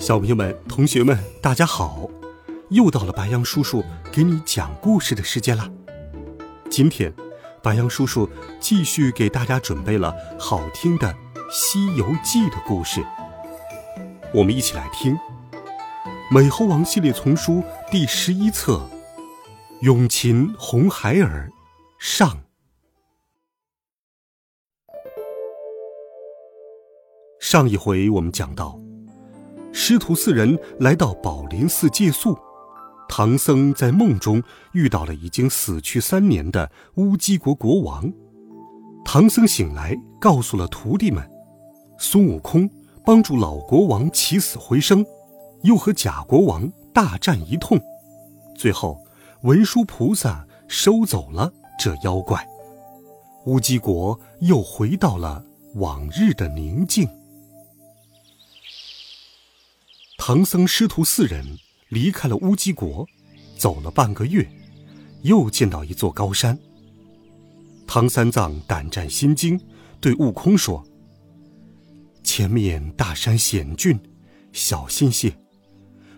[0.00, 2.08] 小朋友们、同学们，大家好！
[2.70, 5.70] 又到了白羊叔叔给你讲故事的时间了。
[6.70, 7.12] 今天，
[7.62, 8.26] 白羊叔叔
[8.58, 11.06] 继续给大家准备了好听的
[11.52, 13.04] 《西游记》的故事。
[14.32, 15.14] 我们一起来听
[16.30, 18.78] 《美猴王》系列丛书第十一册
[19.82, 21.50] 《永琴红孩儿》
[21.98, 22.38] 上。
[27.38, 28.80] 上一回我们讲到。
[29.72, 32.36] 师徒四人来到宝林寺借宿，
[33.08, 38.12] 唐僧在梦中遇到了已经死去三年的乌鸡国国王。
[39.04, 41.28] 唐僧醒来，告诉了徒弟们，
[41.98, 42.68] 孙悟空
[43.04, 45.04] 帮助老国王起死回生，
[45.62, 47.78] 又和假国王大战一通，
[48.56, 48.98] 最后
[49.42, 52.44] 文殊菩萨收走了这妖怪，
[53.46, 55.44] 乌鸡国又回到了
[55.76, 57.08] 往日的宁静。
[60.22, 61.42] 唐僧师徒四人
[61.88, 63.06] 离开了乌鸡国，
[63.56, 64.46] 走了半个月，
[65.22, 66.56] 又见到一座高山。
[67.86, 69.58] 唐三藏胆战心惊，
[69.98, 70.84] 对悟空说
[72.22, 73.98] ：“前面大山险峻，
[74.52, 75.34] 小心些，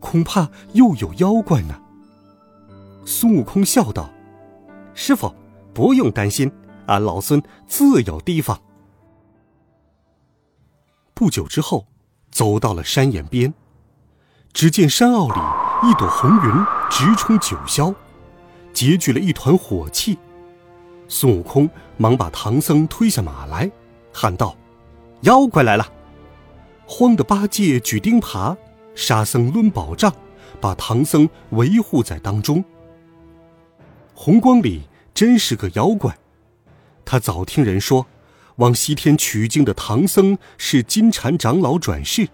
[0.00, 1.80] 恐怕又有妖怪呢。”
[3.06, 4.10] 孙悟空笑道
[4.92, 5.32] ：“师傅，
[5.72, 6.50] 不用担心，
[6.86, 8.60] 俺老孙自有提防。”
[11.14, 11.86] 不久之后，
[12.32, 13.54] 走到了山岩边。
[14.54, 17.92] 只见山坳里一朵红云直冲九霄，
[18.72, 20.16] 结聚了一团火气。
[21.08, 23.68] 孙悟空忙把唐僧推下马来，
[24.12, 24.56] 喊道
[25.22, 25.92] ：“妖怪来了！”
[26.86, 28.56] 慌得八戒举钉耙，
[28.94, 30.14] 沙僧抡宝杖，
[30.60, 32.64] 把唐僧围护在当中。
[34.14, 34.82] 红光里
[35.12, 36.16] 真是个妖怪，
[37.04, 38.06] 他早听人说，
[38.56, 42.28] 往西天取经的唐僧是金蝉长老转世。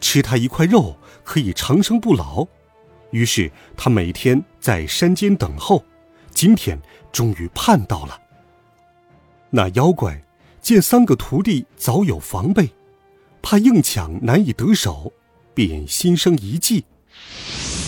[0.00, 2.46] 吃他一块肉可以长生不老，
[3.10, 5.84] 于是他每天在山间等候。
[6.30, 8.20] 今天终于盼到了。
[9.50, 10.22] 那妖怪
[10.60, 12.70] 见三个徒弟早有防备，
[13.42, 15.12] 怕硬抢难以得手，
[15.52, 16.84] 便心生一计。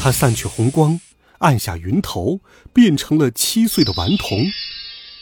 [0.02, 0.98] 他散去红光，
[1.38, 2.40] 按下云头，
[2.72, 4.46] 变成了七岁的顽童，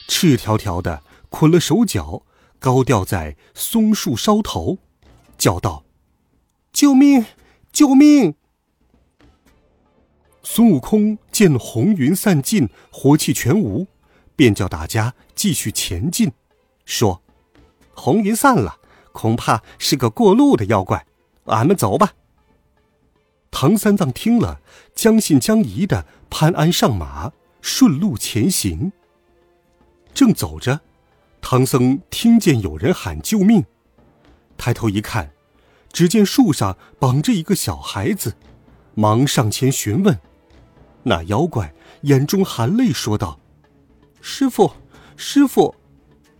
[0.06, 2.22] 赤条条的捆了手脚，
[2.58, 4.78] 高吊在松树梢头，
[5.36, 5.84] 叫道。
[6.78, 7.24] 救命！
[7.72, 8.36] 救命！
[10.44, 13.88] 孙悟空见红云散尽，火气全无，
[14.36, 16.30] 便叫大家继续前进，
[16.84, 17.20] 说
[17.96, 18.78] ：“红云散了，
[19.10, 21.04] 恐怕是个过路的妖怪，
[21.46, 22.12] 俺们走吧。”
[23.50, 24.60] 唐三藏听了，
[24.94, 28.92] 将信将疑的攀鞍上马，顺路前行。
[30.14, 30.80] 正走着，
[31.40, 33.64] 唐僧听见有人喊救命，
[34.56, 35.32] 抬头一看。
[35.92, 38.36] 只见树上绑着一个小孩子，
[38.94, 40.18] 忙上前询问。
[41.04, 43.40] 那妖怪眼中含泪说道
[44.20, 44.72] ：“师傅，
[45.16, 45.74] 师傅，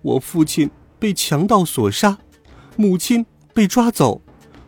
[0.03, 2.19] 我父亲被强盗所杀，
[2.77, 4.21] 母亲被抓走，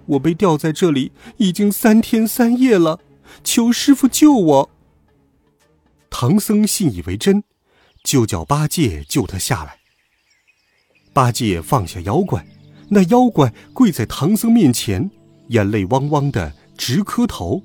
[0.07, 3.01] 我被吊在这里已经三天三夜了，
[3.45, 4.71] 求师傅救我。”
[6.09, 7.45] 唐僧信以为真，
[8.03, 9.79] 就叫八戒救他下来。
[11.13, 12.47] 八戒放下妖怪。
[12.93, 15.09] 那妖怪跪在唐僧面前，
[15.49, 17.63] 眼泪汪汪的直磕头。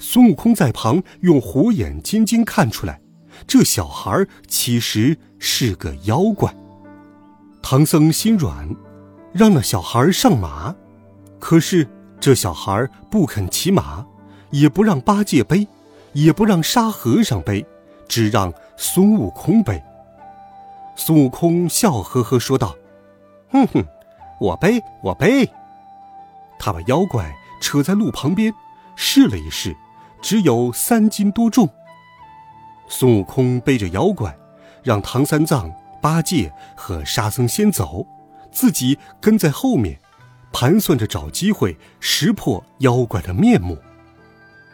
[0.00, 3.00] 孙悟空在旁用火眼金睛看出来，
[3.46, 6.52] 这小孩其实是个妖怪。
[7.62, 8.68] 唐僧心软，
[9.32, 10.74] 让那小孩上马，
[11.38, 11.88] 可是
[12.18, 14.04] 这小孩不肯骑马，
[14.50, 15.66] 也不让八戒背，
[16.12, 17.64] 也不让沙和尚背，
[18.08, 19.80] 只让孙悟空背。
[20.96, 22.74] 孙悟空笑呵呵说道
[23.52, 23.84] ：“哼哼。”
[24.38, 25.50] 我背，我背。
[26.58, 28.52] 他把妖怪扯在路旁边，
[28.94, 29.76] 试了一试，
[30.20, 31.68] 只有三斤多重。
[32.88, 34.36] 孙悟空背着妖怪，
[34.82, 38.06] 让唐三藏、八戒和沙僧先走，
[38.50, 39.98] 自己跟在后面，
[40.52, 43.76] 盘算着找机会识破妖怪的面目。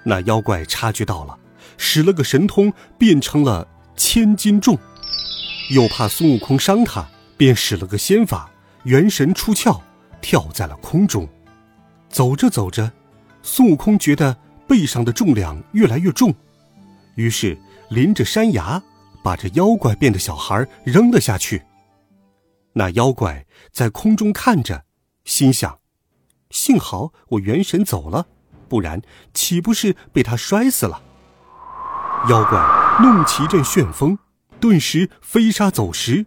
[0.05, 1.39] 那妖怪察觉到了，
[1.77, 3.67] 使了个神通，变成了
[3.97, 4.77] 千斤重，
[5.71, 8.51] 又怕孙悟空伤他，便使了个仙法。
[8.85, 9.81] 元神出窍，
[10.21, 11.29] 跳在了空中。
[12.09, 12.91] 走着走着，
[13.43, 14.37] 孙悟空觉得
[14.67, 16.35] 背上的重量越来越重，
[17.15, 17.57] 于是
[17.91, 18.83] 临着山崖，
[19.23, 21.63] 把这妖怪变的小孩扔了下去。
[22.75, 24.85] 那妖怪在空中看着，
[25.25, 25.79] 心想：
[26.51, 28.27] 幸好我元神走了，
[28.69, 29.01] 不然
[29.33, 31.03] 岂不是被他摔死了？
[32.29, 32.59] 妖怪
[33.01, 34.19] 弄起一阵旋风，
[34.61, 36.25] 顿时飞沙走石，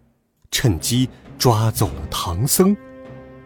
[0.51, 2.75] 趁机抓走了唐僧。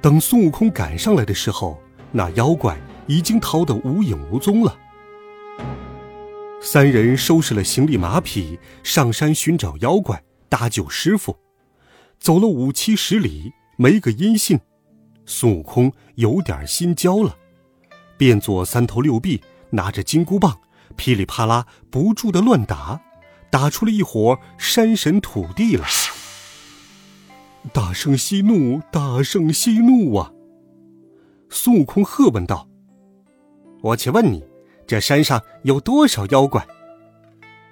[0.01, 1.81] 等孙悟空赶上来的时候，
[2.11, 4.77] 那妖怪已经逃得无影无踪了。
[6.61, 11.37] 三人收拾了行李马匹，上山寻找妖怪，搭救师傅。
[12.19, 14.59] 走了五七十里，没个音信，
[15.25, 17.37] 孙悟空有点心焦了，
[18.17, 20.59] 变作三头六臂，拿着金箍棒，
[20.97, 23.01] 噼里啪啦不住的乱打，
[23.49, 25.87] 打出了一伙山神土地来。
[27.73, 30.31] 大圣息怒，大圣息怒啊！
[31.49, 32.67] 孙悟空喝问道
[33.83, 34.43] ：“我且问你，
[34.87, 36.65] 这山上有多少妖怪？”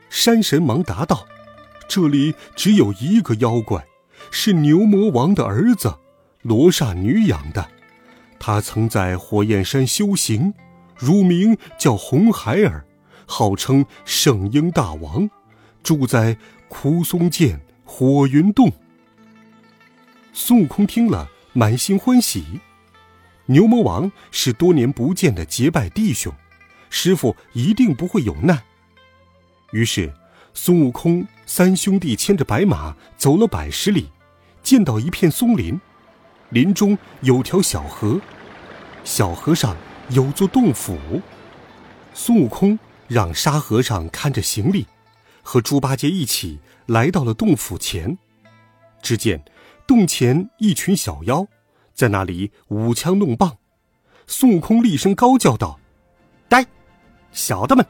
[0.09, 1.25] 山神忙答道
[1.87, 3.85] ：“这里只有一个妖怪。”
[4.31, 5.93] 是牛魔王的儿子，
[6.41, 7.65] 罗刹女养的。
[8.39, 10.53] 他曾在火焰山修行，
[10.95, 12.83] 乳名叫红孩儿，
[13.27, 15.29] 号称圣婴大王，
[15.83, 16.35] 住在
[16.67, 18.71] 枯松涧火云洞。
[20.39, 22.45] 孙悟空听了，满心欢喜。
[23.47, 26.31] 牛魔王是多年不见的结拜弟兄，
[26.91, 28.61] 师傅一定不会有难。
[29.71, 30.13] 于是，
[30.53, 34.11] 孙悟空三兄弟牵着白马走了百十里。
[34.61, 35.81] 见到一片松林，
[36.51, 38.21] 林中有条小河，
[39.03, 39.75] 小河上
[40.09, 40.99] 有座洞府。
[42.13, 44.85] 孙悟空让沙和尚看着行李，
[45.41, 48.15] 和猪八戒一起来到了洞府前。
[49.01, 49.41] 只见
[49.87, 51.47] 洞前一群小妖
[51.93, 53.57] 在那里舞枪弄棒。
[54.27, 55.79] 孙悟空厉声高叫道
[56.49, 56.65] ：“呆，
[57.31, 57.85] 小的们，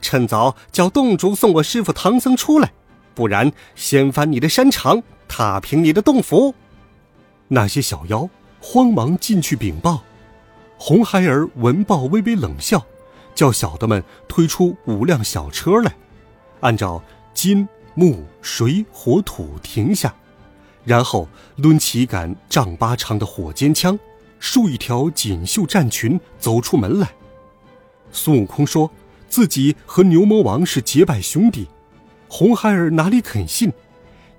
[0.00, 2.72] 趁早叫洞主送我师傅唐僧出来，
[3.14, 6.54] 不然掀翻你的山场！”踏平你的洞府！
[7.48, 8.28] 那些小妖
[8.60, 10.02] 慌忙进去禀报。
[10.78, 12.84] 红孩儿闻报，微微冷笑，
[13.34, 15.94] 叫小的们推出五辆小车来，
[16.60, 17.02] 按照
[17.32, 20.14] 金木水火土停下，
[20.84, 23.98] 然后抡起一杆丈八长的火尖枪，
[24.38, 27.10] 竖一条锦绣战裙走出门来。
[28.12, 28.90] 孙悟空说
[29.28, 31.66] 自己和牛魔王是结拜兄弟，
[32.28, 33.72] 红孩儿哪里肯信？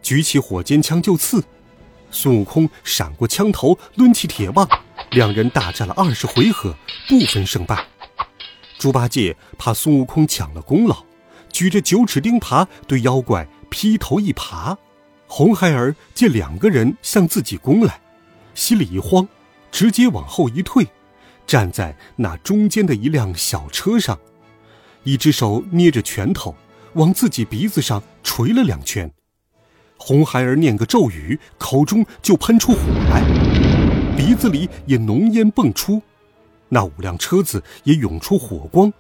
[0.02, 1.44] 举起火尖枪就刺，
[2.12, 4.70] 孙悟空闪过枪头，抡起铁棒，
[5.12, 6.76] 两人大战了二十回合，
[7.10, 7.84] 不分胜败。
[8.78, 11.04] 猪八戒怕孙悟空抢了功劳，
[11.52, 14.78] 举着九齿钉耙对妖怪劈头一耙。
[15.28, 18.00] 红孩儿见两个人向自己攻来，
[18.54, 19.28] 心里一慌，
[19.72, 20.88] 直接往后一退，
[21.46, 24.18] 站在那中间的一辆小车上，
[25.04, 26.56] 一只手捏着拳头，
[26.94, 29.12] 往自己鼻子上捶了两拳。
[29.98, 32.80] 红孩儿念个咒语，口中就喷出火
[33.10, 33.24] 来，
[34.16, 36.02] 鼻子里也浓烟迸出，
[36.70, 38.92] 那五辆车子也涌出火光。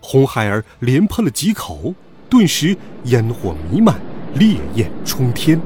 [0.00, 1.94] 红孩儿连喷了几口，
[2.28, 4.00] 顿时烟火弥漫，
[4.34, 5.60] 烈焰冲天。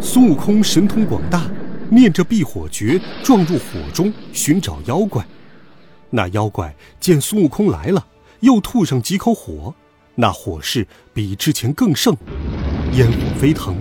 [0.00, 1.50] 孙悟空神通广大，
[1.90, 5.24] 念着避火诀，撞入火中寻找妖怪。
[6.10, 8.06] 那妖怪见孙悟空来了，
[8.40, 9.74] 又吐上几口火，
[10.14, 12.16] 那火势比之前更盛。
[12.92, 13.76] 烟火飞腾，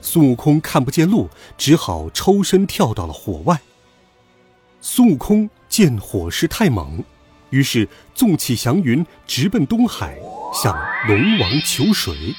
[0.00, 3.60] 孙悟空看不见路，只好抽身跳到了火外。
[4.80, 7.04] 孙悟空见火势太猛，
[7.50, 10.18] 于是纵起祥云，直奔东海，
[10.52, 10.74] 向
[11.06, 12.34] 龙王求水。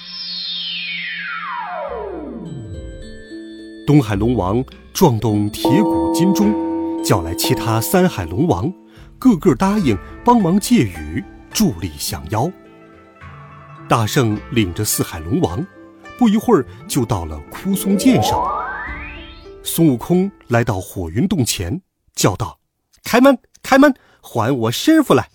[3.88, 6.54] 东海龙王撞动铁骨金钟，
[7.02, 8.70] 叫来其他三海龙王，
[9.18, 12.52] 个个答应帮忙借雨，助力降妖。
[13.88, 15.66] 大圣领着四海龙王。
[16.18, 18.46] 不一会儿，就到了枯松涧上。
[19.64, 21.80] 孙悟空来到火云洞前，
[22.14, 22.60] 叫道
[23.06, 25.30] ：“开门，开门，还我师傅来！”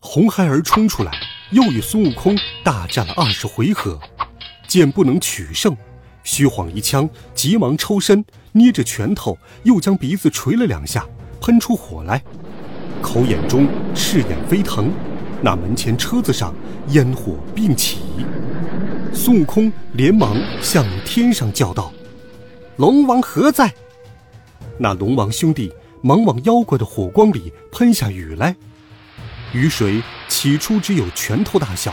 [0.00, 1.12] 红孩儿冲出来，
[1.52, 4.00] 又与孙悟空大战了二十回合，
[4.66, 5.76] 见不能取胜，
[6.24, 11.06] 虚晃一枪，急忙抽身，捏着拳头，又将鼻子捶了两下，
[11.40, 12.22] 喷出火来，
[13.00, 14.90] 口眼中赤焰飞腾，
[15.42, 16.54] 那门前车子上
[16.88, 17.98] 烟火并起。
[19.12, 21.92] 孙悟空连忙向天上叫道
[22.76, 23.72] ：“龙王何在？”
[24.78, 28.56] 那龙王兄弟忙往妖怪的火光里喷下雨来。
[29.52, 31.92] 雨水起初只有拳头大小，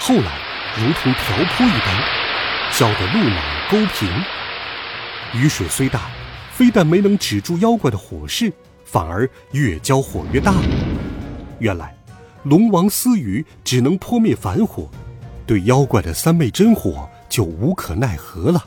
[0.00, 0.38] 后来
[0.76, 2.02] 如同瓢泼一般，
[2.72, 4.08] 浇得路马沟平。
[5.34, 6.10] 雨水虽大，
[6.52, 8.52] 非但没能止住妖怪的火势，
[8.84, 10.54] 反而越浇火越大。
[11.58, 11.96] 原来，
[12.44, 14.88] 龙王私语只能扑灭凡火，
[15.44, 18.64] 对妖怪的三昧真火就无可奈何了。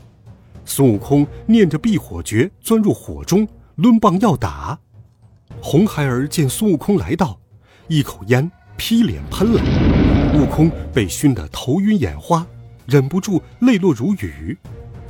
[0.66, 4.78] 孙悟空念着避火诀，钻入火中，抡棒要打。
[5.62, 7.40] 红孩儿见孙悟空来到，
[7.88, 9.62] 一口烟劈脸喷了，
[10.36, 12.46] 悟空被熏得头晕眼花，
[12.86, 14.58] 忍不住泪落如雨。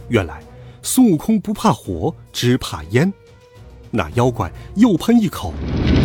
[0.09, 0.41] 原来
[0.81, 3.11] 孙悟空不怕火，只怕烟。
[3.91, 5.53] 那妖怪又喷一口，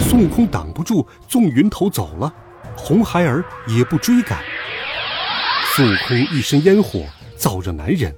[0.01, 2.33] 孙悟空挡不住，纵云头走了。
[2.77, 4.41] 红孩儿也不追赶。
[5.75, 7.05] 孙悟空一身烟火，
[7.39, 8.15] 燥热难忍，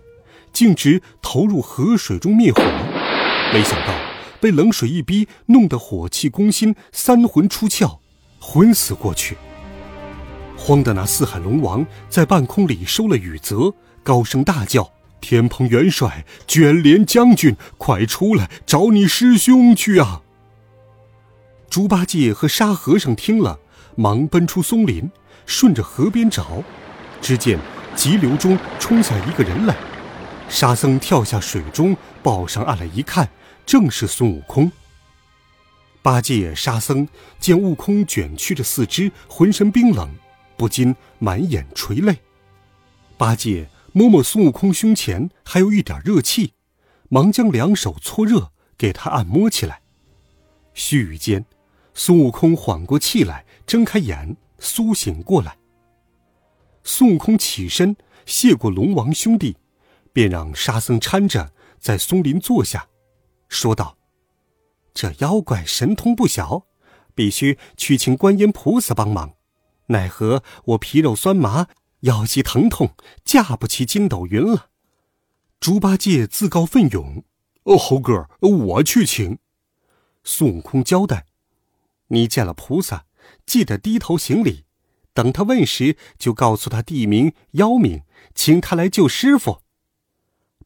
[0.52, 2.62] 径直投入河水中灭火。
[3.52, 3.94] 没想到
[4.40, 7.98] 被冷水一逼，弄得火气攻心，三魂出窍，
[8.40, 9.36] 昏死过去。
[10.68, 13.72] 慌的那四海龙王在半空里收了雨泽，
[14.02, 14.92] 高声大叫。
[15.18, 20.20] 天蓬元帅、卷帘将军，快出来找你师兄去啊！
[21.70, 23.58] 猪八戒和沙和尚听了，
[23.96, 25.10] 忙奔出松林，
[25.46, 26.62] 顺着河边找。
[27.22, 27.58] 只见
[27.96, 29.75] 急流中冲下一个人来，
[30.50, 33.26] 沙僧跳下水中，抱上岸来一看，
[33.64, 34.70] 正是孙悟空。
[36.02, 37.08] 八戒、沙僧
[37.40, 40.06] 见悟空卷曲着四肢，浑身冰冷，
[40.58, 42.18] 不禁满眼垂泪。
[43.16, 43.70] 八戒。
[43.92, 46.52] 摸摸孙悟空胸前还有一点热气，
[47.08, 49.80] 忙将两手搓热，给他按摩起来。
[50.74, 51.44] 须臾间，
[51.94, 55.56] 孙悟空缓过气来，睁开眼，苏醒过来。
[56.84, 57.96] 孙悟空起身
[58.26, 59.56] 谢过龙王兄弟，
[60.12, 61.50] 便让沙僧搀着
[61.80, 62.88] 在松林坐下，
[63.48, 63.96] 说道
[64.92, 66.66] ：“这妖怪神通不小，
[67.14, 69.32] 必须去请观音菩萨帮忙，
[69.88, 71.68] 奈何我皮肉酸麻。”
[72.02, 74.71] 腰膝疼痛，架不起筋斗云了。
[75.59, 77.25] 猪八戒自告奋勇
[77.64, 79.40] ：“哦，猴哥，我去请。”
[80.23, 81.26] 孙悟空交代
[82.14, 83.07] ：“你见了菩萨，
[83.45, 84.64] 记得低头行礼。
[85.12, 88.02] 等他问时，就告诉他地名、妖名，
[88.33, 89.62] 请他来救师傅。”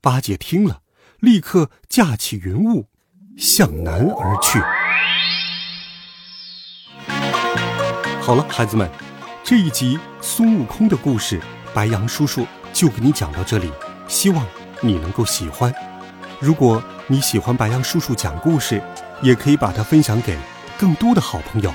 [0.02, 0.82] 八戒听了，
[1.20, 2.90] 立刻架起云雾，
[3.38, 4.58] 向南而去。
[8.20, 8.90] 好了，孩子们。
[9.52, 11.38] 这一集孙悟空的故事，
[11.74, 13.70] 白羊叔叔就给你讲到这里，
[14.08, 14.46] 希望
[14.80, 15.70] 你能够喜欢。
[16.40, 18.82] 如果你喜欢白羊叔叔讲故事，
[19.20, 20.38] 也可以把它分享给
[20.78, 21.70] 更多的好朋友。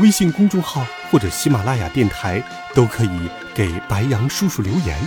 [0.00, 2.42] 微信公众号或者喜马拉雅电台
[2.74, 4.98] 都可以给白羊叔叔留言。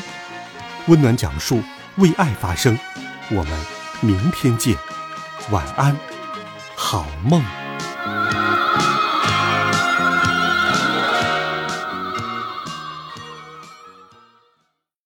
[0.85, 1.61] 温暖讲述，
[1.97, 2.79] 为爱发声。
[3.29, 3.65] 我们
[3.99, 4.73] 明天见，
[5.51, 5.93] 晚安，
[6.77, 7.43] 好梦。